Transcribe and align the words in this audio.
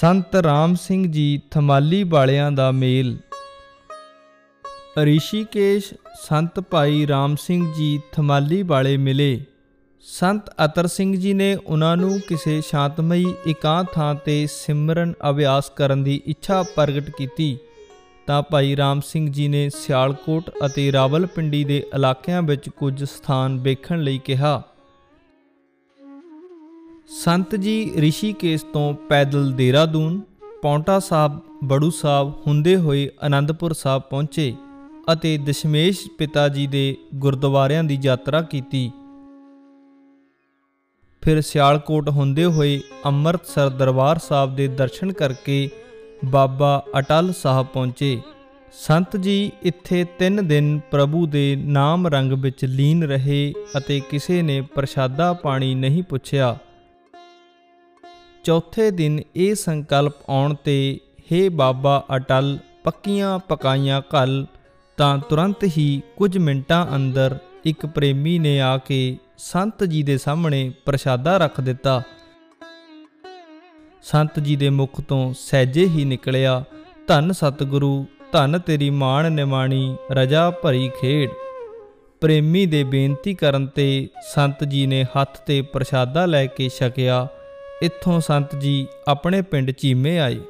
ਸੰਤ 0.00 0.36
ਰਾਮ 0.36 0.74
ਸਿੰਘ 0.74 1.12
ਜੀ 1.12 1.40
ਥਮਾਲੀ 1.50 2.02
ਵਾਲਿਆਂ 2.04 2.52
ਦਾ 2.52 2.70
ਮੇਲ। 2.70 3.18
ਰਿਸ਼ੀਕੇਸ਼ 4.98 5.94
ਸੰਤ 6.22 6.60
ਭਾਈ 6.60 7.06
ਰਾਮ 7.06 7.36
ਸਿੰਘ 7.36 7.72
ਜੀ 7.72 8.00
ਥਮਾਲੀ 8.12 8.62
ਵਾਲੇ 8.62 8.96
ਮਿਲੇ। 8.96 9.44
ਸੰਤ 10.04 10.50
ਅਤਰ 10.64 10.86
ਸਿੰਘ 10.86 11.16
ਜੀ 11.16 11.34
ਨੇ 11.34 11.54
ਉਹਨਾਂ 11.54 11.96
ਨੂੰ 11.96 12.20
ਕਿਸੇ 12.20 12.60
ਸ਼ਾਂਤਮਈ 12.60 13.34
ਇਕਾਂਤ 13.46 13.92
ਥਾਂ 13.92 14.14
ਤੇ 14.14 14.46
ਸਿਮਰਨ 14.46 15.12
ਅਭਿਆਸ 15.30 15.70
ਕਰਨ 15.76 16.04
ਦੀ 16.04 16.20
ਇੱਛਾ 16.26 16.62
ਪ੍ਰਗਟ 16.62 17.10
ਕੀਤੀ। 17.10 17.58
ਤਾਂ 18.26 18.42
ਭਾਈ 18.42 18.76
ਰਾਮ 18.76 19.00
ਸਿੰਘ 19.00 19.32
ਜੀ 19.32 19.48
ਨੇ 19.48 19.68
ਸਿਆਲਕੋਟ 19.68 20.50
ਅਤੇ 20.66 20.92
ਰਾਵਲਪਿੰਡੀ 20.92 21.64
ਦੇ 21.64 21.82
ਇਲਾਕਿਆਂ 21.94 22.42
ਵਿੱਚ 22.42 22.68
ਕੁਝ 22.68 23.04
ਸਥਾਨ 23.04 23.58
ਵੇਖਣ 23.58 24.02
ਲਈ 24.02 24.18
ਕਿਹਾ। 24.18 24.62
ਸੰਤ 27.10 27.54
ਜੀ 27.56 27.92
ਰਿਸ਼ੀਕੇਸ਼ 27.96 28.64
ਤੋਂ 28.64 28.92
ਪੈਦਲ 29.08 29.50
ਦੇਹਰਾਦੂਨ, 29.52 30.20
ਪੌਂਟਾ 30.62 30.98
ਸਾਹਿਬ, 30.98 31.40
ਬੜੂ 31.64 31.90
ਸਾਹਿਬ 31.90 32.32
ਹੁੰਦੇ 32.46 32.74
ਹੋਏ 32.76 33.08
ਆਨੰਦਪੁਰ 33.22 33.72
ਸਾਹਿਬ 33.72 34.02
ਪਹੁੰਚੇ 34.02 34.54
ਅਤੇ 35.12 35.36
ਦਸ਼ਮੇਸ਼ 35.38 36.00
ਪਿਤਾ 36.18 36.48
ਜੀ 36.48 36.66
ਦੇ 36.66 36.96
ਗੁਰਦੁਆਰਿਆਂ 37.14 37.82
ਦੀ 37.84 37.98
ਯਾਤਰਾ 38.02 38.42
ਕੀਤੀ। 38.42 38.90
ਫਿਰ 41.22 41.40
ਸਿਆਲਕੋਟ 41.40 42.08
ਹੁੰਦੇ 42.08 42.44
ਹੋਏ 42.44 42.80
ਅੰਮ੍ਰਿਤਸਰ 43.06 43.70
ਦਰਬਾਰ 43.70 44.18
ਸਾਹਿਬ 44.18 44.56
ਦੇ 44.56 44.68
ਦਰਸ਼ਨ 44.68 45.12
ਕਰਕੇ 45.12 45.68
ਬਾਬਾ 46.24 46.82
ਅਟਲ 46.98 47.32
ਸਾਹਿਬ 47.32 47.66
ਪਹੁੰਚੇ। 47.66 48.20
ਸੰਤ 48.78 49.16
ਜੀ 49.16 49.52
ਇੱਥੇ 49.62 50.06
3 50.18 50.42
ਦਿਨ 50.44 50.78
ਪ੍ਰਭੂ 50.90 51.26
ਦੇ 51.26 51.54
ਨਾਮ 51.58 52.06
ਰੰਗ 52.06 52.32
ਵਿੱਚ 52.32 52.64
ਲੀਨ 52.64 53.04
ਰਹੇ 53.04 53.52
ਅਤੇ 53.76 54.00
ਕਿਸੇ 54.00 54.42
ਨੇ 54.42 54.60
ਪ੍ਰਸ਼ਾਦਾ 54.74 55.32
ਪਾਣੀ 55.32 55.74
ਨਹੀਂ 55.74 56.02
ਪੁੱਛਿਆ। 56.02 56.56
ਚੌਥੇ 58.44 58.90
ਦਿਨ 58.90 59.20
ਇਹ 59.36 59.54
ਸੰਕਲਪ 59.54 60.12
ਆਉਣ 60.28 60.54
ਤੇ 60.54 61.00
हे 61.32 61.50
ਬਾਬਾ 61.50 62.04
ਅਟਲ, 62.16 62.58
ਪੱਕੀਆਂ 62.84 63.38
ਪਕਾਈਆਂ 63.38 64.02
ਘਲ, 64.14 64.46
ਤਾਂ 64.96 65.18
ਤੁਰੰਤ 65.18 65.64
ਹੀ 65.64 66.02
ਕੁਝ 66.16 66.38
ਮਿੰਟਾਂ 66.38 66.96
ਅੰਦਰ 66.96 67.38
ਇੱਕ 67.64 67.86
ਪ੍ਰੇਮੀ 67.86 68.38
ਨੇ 68.38 68.60
ਆ 68.60 68.78
ਕੇ 68.78 69.16
ਸੰਤ 69.38 69.84
ਜੀ 69.84 70.02
ਦੇ 70.02 70.18
ਸਾਹਮਣੇ 70.18 70.72
ਪ੍ਰਸ਼ਾਦਾ 70.84 71.36
ਰੱਖ 71.36 71.60
ਦਿੱਤਾ। 71.60 72.02
ਸੰਤ 74.02 74.40
ਜੀ 74.40 74.56
ਦੇ 74.56 74.70
ਮੁਖ 74.70 75.00
ਤੋਂ 75.00 75.34
ਸਹਿਜੇ 75.34 75.86
ਹੀ 75.86 76.04
ਨਿਕਲਿਆ, 76.04 76.64
ਧੰਨ 77.06 77.32
ਸਤਿਗੁਰੂ, 77.32 78.06
ਧੰਨ 78.32 78.58
ਤੇਰੀ 78.58 78.90
ਮਾਣ 78.90 79.32
ਨਿਮਾਣੀ 79.32 79.96
ਰਜਾ 80.10 80.50
ਭਰੀ 80.50 80.90
ਖੇਡ। 81.00 81.30
ਪ੍ਰੇਮੀ 82.20 82.66
ਦੇ 82.66 82.84
ਬੇਨਤੀ 82.84 83.34
ਕਰਨ 83.34 83.66
ਤੇ 83.66 84.08
ਸੰਤ 84.34 84.64
ਜੀ 84.64 84.86
ਨੇ 84.86 85.04
ਹੱਥ 85.04 85.38
ਤੇ 85.38 85.62
ਪ੍ਰਸ਼ਾਦਾ 85.62 86.26
ਲੈ 86.26 86.46
ਕੇ 86.46 86.68
ਛਕਿਆ। 86.68 87.28
ਇੱਥੋਂ 87.82 88.20
ਸੰਤ 88.20 88.54
ਜੀ 88.56 88.88
ਆਪਣੇ 89.08 89.42
ਪਿੰਡ 89.42 89.70
ਚੀਮੇ 89.70 90.18
ਆਏ। 90.18 90.40